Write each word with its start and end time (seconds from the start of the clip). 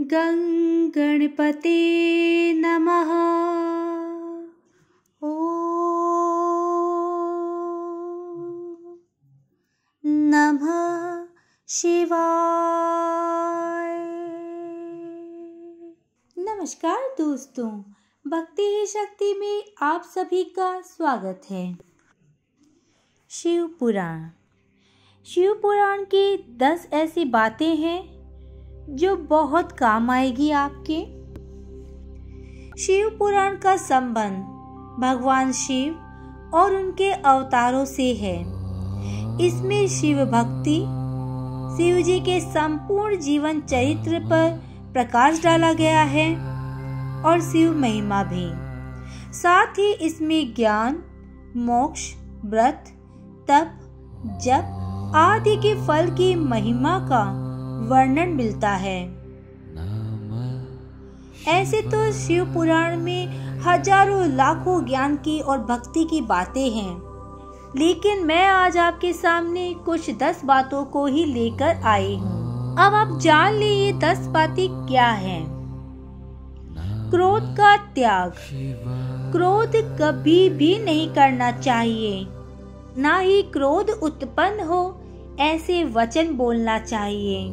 गङ्गणपते 0.00 1.78
नमः। 2.52 3.08
ओ 5.22 5.50
नमः 10.06 11.26
शिवाय। 11.68 12.08
नमस्कार 16.38 17.14
दोस्तों, 17.18 17.82
भक्ति 18.26 18.62
ही 18.62 18.86
शक्ति 18.86 19.34
में 19.34 19.64
आप 19.82 20.02
सभी 20.02 20.44
का 20.44 20.80
स्वागत 20.80 21.42
है। 21.50 21.78
शिव 23.30 23.76
पुराण। 23.80 24.37
शिव 25.26 25.52
पुराण 25.52 26.02
की 26.04 26.56
दस 26.60 26.86
ऐसी 26.92 27.24
बातें 27.24 27.76
हैं 27.76 28.02
जो 28.90 29.16
बहुत 29.16 29.72
काम 29.72 30.10
आएगी 30.10 30.50
आपके। 30.50 31.00
शिव 32.82 33.08
पुराण 33.18 33.56
का 33.56 33.76
संबंध 33.76 34.38
भगवान 35.00 35.52
शिव 35.52 35.94
और 36.54 36.74
उनके 36.74 37.10
अवतारों 37.12 37.84
से 37.84 38.14
है। 38.14 38.38
इसमें 39.40 39.86
शिव 39.88 40.24
भक्ति, 40.24 40.78
शिव 41.76 42.00
जी 42.02 42.18
के 42.20 42.40
संपूर्ण 42.40 43.18
जीवन 43.18 43.60
चरित्र 43.60 44.20
पर 44.24 44.58
प्रकाश 44.92 45.42
डाला 45.44 45.72
गया 45.72 46.02
है 46.06 46.28
और 47.22 47.40
शिव 47.42 47.76
महिमा 47.76 48.22
भी। 48.24 48.48
साथ 49.34 49.78
ही 49.78 49.92
इसमें 49.92 50.54
ज्ञान, 50.54 51.02
मोक्ष, 51.56 52.12
व्रत, 52.44 52.84
तप, 53.48 53.78
जप 54.42 54.74
आदि 55.14 55.56
के 55.56 55.74
फल 55.86 56.10
की 56.10 56.34
महिमा 56.34 56.98
का 56.98 57.22
वर्णन 57.88 58.28
मिलता 58.28 58.70
है। 58.70 58.98
ऐसे 61.48 61.80
तो 61.82 62.12
शिव 62.12 62.44
पुराण 62.54 62.96
में 62.96 63.28
हज़ारों 63.58 64.26
लाखों 64.26 64.84
ज्ञान 64.86 65.16
की 65.16 65.40
और 65.40 65.58
भक्ति 65.58 66.04
की 66.04 66.20
बातें 66.20 66.70
हैं। 66.70 67.02
लेकिन 67.76 68.24
मैं 68.26 68.46
आज 68.46 68.76
आपके 68.76 69.12
सामने 69.12 69.74
कुछ 69.74 70.10
दस 70.10 70.44
बातों 70.44 70.84
को 70.84 71.06
ही 71.06 71.24
लेकर 71.24 71.82
आई 71.84 72.16
हूँ। 72.16 72.76
अब 72.78 72.94
आप 72.94 73.18
जान 73.18 73.54
ली 73.54 73.66
ये 73.66 73.92
दस 73.92 74.26
बातें 74.26 74.68
क्या 74.86 75.10
हैं। 75.10 75.42
क्रोध 77.10 77.42
का 77.42 77.76
त्याग। 77.76 78.32
क्रोध 79.32 79.72
कभी 80.00 80.48
भी 80.48 80.78
नहीं 80.78 81.08
करना 81.08 81.50
चाहिए। 81.50 82.26
ना 82.98 83.18
ही 83.18 83.42
क्रोध 83.42 83.90
उत्पन्न 83.90 84.60
हो 84.60 85.00
ऐसे 85.40 85.82
वचन 85.84 86.32
बोलना 86.34 86.78
चाहिए, 86.78 87.48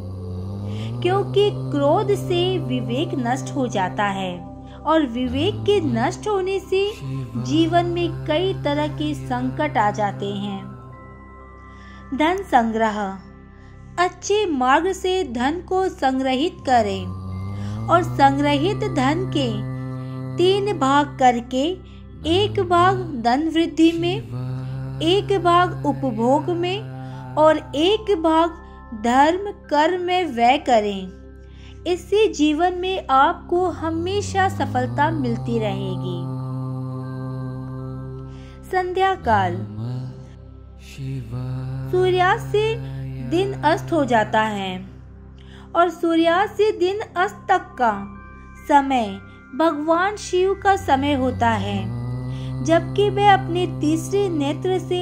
क्योंकि 1.02 1.50
क्रोध 1.72 2.14
से 2.18 2.58
विवेक 2.60 3.12
नष्ट 3.18 3.54
हो 3.56 3.68
जाता 3.68 4.06
है, 4.12 4.38
और 4.80 5.06
विवेक 5.08 5.64
के 5.66 5.80
नष्ट 5.82 6.28
होने 6.28 6.60
से 6.60 6.88
जीवन 7.44 7.86
में 7.86 8.26
कई 8.26 8.54
तरह 8.64 8.88
के 8.88 9.14
संकट 9.16 9.78
आ 9.78 9.90
जाते 9.92 10.26
हैं। 10.26 10.60
धन 12.14 12.44
संग्रह, 12.44 13.00
अच्छे 14.00 14.46
मार्ग 14.48 14.92
से 14.92 15.24
धन 15.34 15.62
को 15.62 15.88
संग्रहित 15.90 16.58
करें, 16.66 17.06
और 17.88 18.04
संग्रहित 18.04 18.84
धन 18.96 19.26
के 19.38 19.48
तीन 20.38 20.78
भाग 20.80 21.18
करके 21.20 21.64
एक 22.30 22.60
भाग 22.70 22.98
धन 23.24 23.48
वृद्धि 23.50 23.92
में, 23.92 24.16
एक 25.04 25.40
भाग 25.44 25.86
उपभोग 25.86 26.50
में 26.50 26.95
और 27.38 27.58
एक 27.76 28.16
भाग 28.24 28.50
धर्म, 29.04 29.52
कर्म 29.70 30.02
में 30.02 30.26
व्यय 30.26 30.58
करें। 30.58 31.26
इससे 31.88 32.28
जीवन 32.28 32.74
में 32.74 33.08
आपको 33.08 33.66
हमेशा 33.70 34.48
सफलता 34.50 35.10
मिलती 35.12 35.60
रहेगी। 35.60 36.20
संध्या 38.72 39.14
काल 39.28 39.56
सूर्यास्त 41.92 42.46
से 42.48 42.76
दिन 43.30 43.54
अस्त 43.64 43.92
हो 43.94 44.04
जाता 44.06 44.42
है 44.42 44.86
और 45.76 45.90
सूर्यास्त 45.90 46.54
से 46.54 46.72
दिन 46.72 47.00
अस्त 47.18 47.46
तक 47.50 47.76
का 47.82 47.94
समय 48.68 49.08
भगवान 49.56 50.16
शिव 50.16 50.54
का 50.54 50.76
समय 50.76 51.14
होता 51.14 51.50
है, 51.50 51.84
जबकि 52.64 53.10
वे 53.10 53.28
अपने 53.28 53.66
तीसरे 53.82 54.28
नेत्र 54.30 54.80
से 54.80 55.00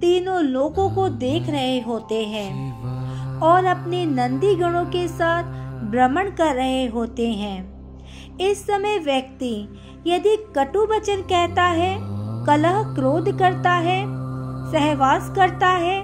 तीनों 0.00 0.42
लोगों 0.42 0.88
को 0.90 1.08
देख 1.08 1.48
रहे 1.48 1.78
होते 1.80 2.24
हैं 2.24 3.40
और 3.42 3.64
अपने 3.64 4.04
नंदी 4.06 4.54
गणों 4.54 4.84
के 4.84 5.06
साथ 5.08 5.44
भ्रमण 5.90 6.30
कर 6.30 6.54
रहे 6.54 6.86
होते 6.86 7.30
हैं। 7.32 8.38
इस 8.40 8.66
समय 8.66 8.98
व्यक्ति 8.98 9.54
यदि 10.06 10.36
कटु 10.56 10.86
वचन 10.86 11.22
कहता 11.22 11.62
है, 11.62 11.96
कलह 12.46 12.82
क्रोध 12.94 13.38
करता 13.38 13.72
है, 13.80 14.02
सहवास 14.72 15.32
करता 15.36 15.68
है, 15.68 16.00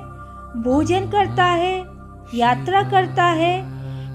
भोजन 0.62 1.10
करता 1.10 1.44
है, 1.44 1.76
यात्रा 2.34 2.82
करता 2.90 3.24
है 3.24 3.54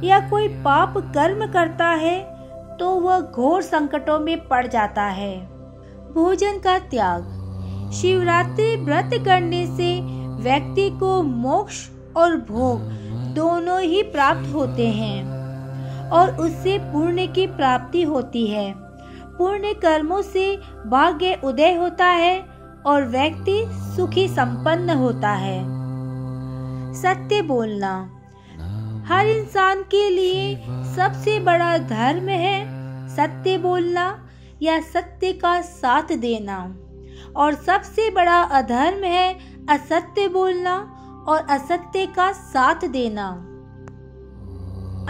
या 0.04 0.20
कोई 0.30 0.48
पाप 0.64 0.98
कर्म 1.16 1.46
करता 1.52 1.88
है 1.98 2.20
तो 2.78 2.90
वह 3.00 3.20
घोर 3.22 3.62
संकटों 3.62 4.20
में 4.20 4.48
पड़ 4.48 4.66
जाता 4.68 5.04
है। 5.04 5.36
भोजन 6.14 6.60
का 6.60 6.78
त्याग 6.82 7.22
शिवरात्रि 7.94 8.76
व्रत 8.76 9.10
करने 9.26 9.66
से 9.68 10.02
व्यक्ति 10.44 10.90
को 10.90 11.24
मोक्ष 11.24 11.90
और 12.18 12.36
भोग 12.36 12.82
दोनों 13.34 13.82
ही 13.82 14.04
प्राप्त 14.04 14.54
होते 14.54 14.88
हैं 14.88 15.28
और 16.10 16.36
उससे 16.36 16.78
पुण्य 16.78 17.28
की 17.28 17.48
प्राप्ति 17.48 18.02
होती 18.04 18.48
है। 18.48 18.74
पुण्य 19.38 19.74
कर्मों 19.74 20.22
से 20.22 20.60
भाग्य 20.88 21.42
उदय 21.44 21.74
होता 21.74 22.06
है 22.06 22.46
और 22.86 23.04
व्यक्ति 23.06 23.64
सुखी 23.70 24.28
संपन्न 24.28 24.90
होता 24.90 25.30
है। 25.30 25.60
सत्य 26.94 27.42
बोलना। 27.42 28.12
हर 29.08 29.28
इंसान 29.28 29.82
के 29.82 30.10
लिए 30.10 30.56
सबसे 30.96 31.40
बड़ा 31.40 31.78
धर्म 31.78 32.30
है 32.30 32.66
सत्य 33.16 33.58
बोलना 33.58 34.30
या 34.62 34.82
सत्य 34.82 35.34
का 35.34 35.62
साथ 35.62 36.18
देना। 36.18 36.76
और 37.36 37.54
सबसे 37.54 38.12
बड़ा 38.12 38.42
अधर्म 38.42 39.04
है 39.04 39.40
असत्य 39.70 40.28
बोलना 40.28 40.94
और 41.28 41.48
असत्य 41.50 42.06
का 42.06 42.32
साथ 42.32 42.88
देना। 42.88 43.44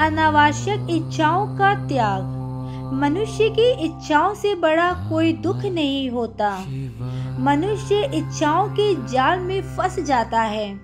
अनावश्यक 0.06 0.88
इच्छाओं 0.90 1.48
का 1.48 1.88
त्याग। 1.88 2.38
मनुष्य 2.94 3.50
की 3.50 3.72
इच्छाओं 3.72 4.34
से 4.34 4.56
बड़ा 4.56 4.94
कोई 4.94 5.34
दुख 5.34 5.58
नहीं 5.58 6.10
होता। 6.10 6.58
मनुष्य 7.40 8.12
इच्छाओं 8.14 8.70
के 8.70 9.08
जाल 9.08 9.40
में 9.40 9.62
फंस 9.62 10.00
जाता 10.00 10.42
है। 10.42 10.78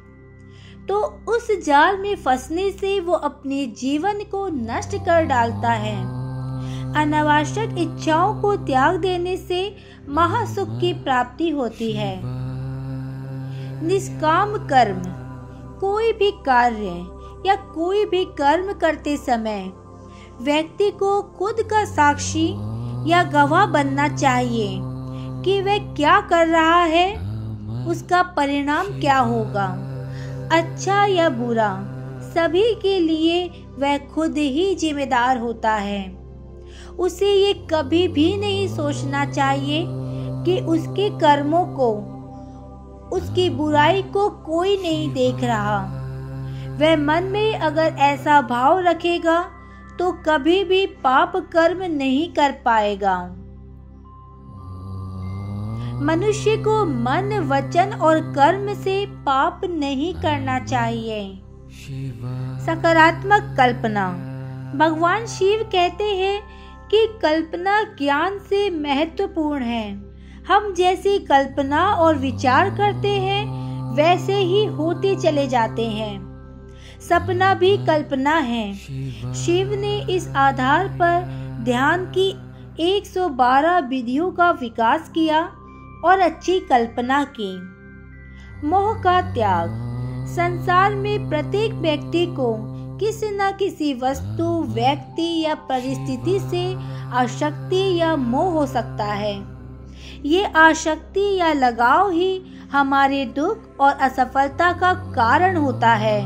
तो 0.89 1.00
उस 1.27 1.65
जाल 1.65 1.97
में 1.97 2.15
फंसने 2.15 2.71
से 2.71 3.00
वो 3.00 3.13
अपने 3.13 3.65
जीवन 3.65 4.13
को 4.13 4.47
नष्ट 4.47 4.95
कर 4.95 5.25
डालता 5.25 5.69
है। 5.69 6.22
अनावश्यक 6.97 7.77
इच्छाओं 7.77 8.41
को 8.41 8.55
त्याग 8.55 8.95
देने 8.95 9.37
से 9.37 9.75
महासुख 10.09 10.67
की 10.79 10.93
प्राप्ति 10.93 11.49
होती 11.49 11.91
है। 11.91 12.19
निष्काम 13.87 14.57
कर्म, 14.67 15.01
कोई 15.79 16.13
भी 16.13 16.31
कार्य 16.31 16.85
या 17.45 17.55
कोई 17.55 18.05
भी 18.05 18.25
कर्म 18.25 18.73
करते 18.73 19.17
समय 19.17 19.71
व्यक्ति 20.41 20.91
को 20.91 21.21
खुद 21.21 21.55
का 21.61 21.85
साक्षी 21.85 22.47
या 23.11 23.23
गवाह 23.23 23.65
बनना 23.65 24.07
चाहिए 24.07 24.77
कि 25.43 25.61
वह 25.61 25.77
क्या 25.93 26.21
कर 26.21 26.47
रहा 26.47 26.83
है, 26.83 27.09
उसका 27.87 28.21
परिणाम 28.23 28.85
क्या 28.99 29.17
होगा। 29.17 29.67
अच्छा 30.51 31.05
या 31.05 31.29
बुरा, 31.29 31.71
सभी 32.35 32.73
के 32.73 33.00
लिए 33.00 33.47
वह 33.79 33.97
खुद 33.97 34.38
ही 34.38 34.75
जिम्मेदार 34.75 35.38
होता 35.38 35.73
है। 35.73 36.22
उसे 37.00 37.34
ये 37.34 37.54
कभी 37.72 38.07
भी 38.07 38.36
नहीं 38.38 38.68
सोचना 38.68 39.25
चाहिए 39.25 39.86
कि 40.45 40.60
उसके 40.60 41.10
कर्मों 41.19 41.66
को, 41.75 41.92
उसकी 43.10 43.50
बुराई 43.50 44.01
को 44.04 44.30
कोई 44.45 44.78
नहीं 44.78 45.13
देख 45.13 45.44
रहा। 45.44 45.80
वह 46.80 46.95
मन 46.98 47.24
में 47.24 47.56
अगर 47.56 47.95
ऐसा 48.01 48.42
भाव 48.42 48.80
रखेगा 48.80 49.40
तो 50.00 50.12
कभी 50.25 50.63
भी 50.63 50.86
पाप 51.04 51.36
कर्म 51.54 51.84
नहीं 51.84 52.28
कर 52.34 52.51
पाएगा। 52.66 53.18
मनुष्य 56.01 56.56
को 56.57 56.86
मन, 56.86 57.40
वचन 57.48 57.94
और 57.94 58.19
कर्म 58.34 58.74
से 58.74 59.06
पाप 59.06 59.62
नहीं 59.66 60.13
करना 60.13 60.60
चाहिए। 60.60 61.40
सकारात्मक 62.66 63.54
कल्पना। 63.57 64.07
भगवान 64.75 65.25
शिव 65.25 65.63
कहते 65.63 66.04
हैं 66.04 66.42
कि 66.95 67.19
कल्पना 67.22 67.84
ज्ञान 67.84 68.40
से 68.40 68.69
महत्वपूर्ण 68.69 69.63
है। 69.63 69.94
हम 70.48 70.74
जैसी 70.74 71.19
कल्पना 71.19 71.94
और 71.94 72.16
विचार 72.16 72.69
करते 72.69 73.07
हैं, 73.07 73.45
वैसे 73.95 74.36
ही 74.36 74.66
होते 74.66 75.16
चले 75.16 75.48
जाते 75.48 75.88
हैं। 75.88 76.34
सपना 77.10 77.54
भी 77.54 77.78
कल्पना 77.78 78.36
है। 78.36 78.74
शिव 79.34 79.74
ने 79.74 80.06
इस 80.10 80.28
आधार 80.28 80.88
पर 80.88 81.22
ध्यान 81.63 82.06
की 82.18 82.36
112 82.80 83.78
विधियों 83.78 84.31
का 84.31 84.51
विकास 84.51 85.10
किया 85.10 85.42
और 86.06 86.19
अच्छी 86.19 86.60
कल्पना 86.60 87.24
की। 87.40 87.57
मोह 88.68 88.94
का 89.01 89.34
त्याग। 89.34 89.69
संसार 90.28 90.95
में 90.95 91.30
प्रत्येक 91.30 91.74
व्यक्ति 91.74 92.25
को 92.25 92.72
किसी 93.03 93.29
न 93.31 93.51
किसी 93.59 93.94
वस्तु 93.94 94.63
व्यक्ति 94.63 95.41
या 95.41 95.55
परिस्थिति 95.55 96.39
से 96.39 96.75
आसक्ति 97.11 98.00
या 98.00 98.15
मोह 98.15 98.53
हो 98.53 98.65
सकता 98.65 99.03
है। 99.03 99.45
ये 100.25 100.45
आसक्ति 100.45 101.38
या 101.38 101.53
लगाव 101.53 102.11
ही 102.11 102.41
हमारे 102.71 103.25
दुख 103.25 103.57
और 103.79 103.94
असफलता 103.94 104.71
का 104.73 104.94
कारण 104.94 105.57
होता 105.57 105.94
है। 105.94 106.21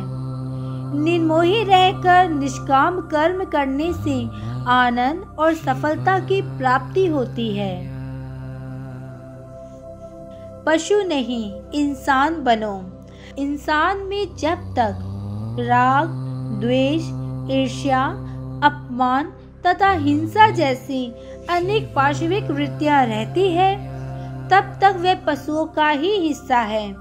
निर्मोही 1.03 1.63
रहकर 1.63 2.29
निष्काम 2.29 3.00
कर्म 3.00 3.44
करने 3.44 3.94
से 3.94 4.30
आनंद 4.68 5.35
और 5.39 5.53
सफलता 5.53 6.19
की 6.19 6.41
प्राप्ति 6.41 7.07
होती 7.07 7.57
है। 7.57 7.88
पशु 10.65 11.03
नहीं 11.03 11.51
इंसान 11.73 12.44
बनो। 12.44 12.81
इंसान 13.38 13.97
में 13.97 14.35
जब 14.35 14.75
तक 14.80 15.03
राग 15.59 16.26
द्वेष, 16.51 17.01
ईर्ष्या, 17.51 18.03
अपमान 18.63 19.33
तथा 19.65 19.91
हिंसा 19.91 20.49
जैसी 20.49 21.13
अनेक 21.49 21.94
पार्श्विक 21.95 22.44
वृत्तियाँ 22.44 23.05
रहती 23.05 23.49
है। 23.49 23.97
तब 24.49 24.79
तक 24.81 24.95
वे 24.99 25.15
पशुओं 25.15 25.65
का 25.65 25.89
ही 25.89 26.11
हिस्सा 26.11 26.57
है। 26.57 26.95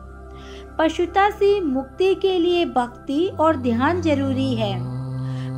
पशुता 0.79 1.31
से 1.31 1.61
मुक्ति 1.61 2.15
के 2.15 2.39
लिए 2.39 2.65
भक्ति 2.65 3.27
और 3.41 3.57
ध्यान 3.57 4.03
ज़रूरी 4.03 4.55
है। 4.55 4.97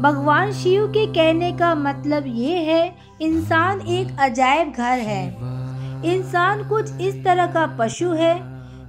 भगवान 0.00 0.52
शिव 0.52 0.87
के 0.87 1.06
कहने 1.06 1.52
का 1.52 1.75
मतलब 1.75 2.25
ये 2.26 2.56
है, 2.56 2.96
इंसान 3.20 3.81
एक 3.81 4.17
अजायब 4.20 4.73
घर 4.73 4.99
है। 4.99 5.37
इंसान 6.05 6.69
कुछ 6.69 7.00
इस 7.00 7.25
तरह 7.25 7.46
का 7.46 7.67
पशु 7.67 8.12
है, 8.12 8.43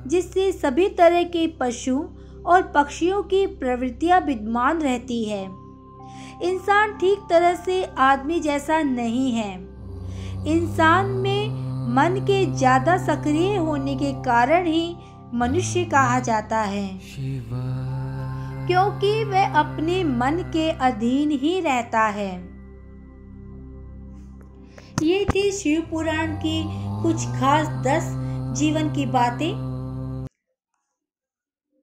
जिससे 0.08 0.52
सभी 0.52 0.90
तरह 0.90 1.24
के 1.24 1.48
पशु 1.48 2.06
और 2.46 2.62
पक्षियों 2.62 3.24
की 3.24 3.46
प्रवृत्तियाँ 3.48 4.20
विद्यमान 4.22 4.82
रहती 4.82 5.24
है। 5.26 5.44
इंसान 6.44 6.94
ठीक 6.94 7.20
तरह 7.30 7.56
से 7.56 7.84
आदमी 7.98 8.40
जैसा 8.40 8.82
नहीं 8.82 9.32
है। 9.32 9.54
इंसान 10.48 11.06
में 11.06 11.50
मन 11.96 12.20
के 12.20 12.46
ज़्यादा 12.46 12.98
सक्रिय 12.98 13.56
होने 13.56 13.96
के 13.96 14.14
कारण 14.14 14.68
ही 14.68 14.96
मनुष्य 15.34 15.84
कहा 15.86 16.20
जाता 16.20 16.60
है। 16.60 16.88
क्योंकि 18.68 19.24
वह 19.24 19.54
अपने 19.54 20.04
मन 20.04 20.44
के 20.54 20.70
अधीन 20.72 21.32
ही 21.32 21.60
रहता 21.60 22.02
है। 22.02 22.32
ये 25.04 25.26
थी 25.26 25.52
शिव 25.52 25.82
पुराण 25.82 26.36
की 26.36 26.64
कुछ 27.04 27.26
खास 27.26 27.68
दस 27.68 28.12
जीवन 28.60 28.90
की 28.90 29.06
बातें। 29.06 29.69